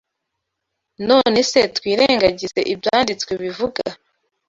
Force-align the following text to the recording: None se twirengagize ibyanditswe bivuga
None 1.09 1.39
se 1.51 1.59
twirengagize 1.75 2.59
ibyanditswe 2.73 3.31
bivuga 3.41 3.83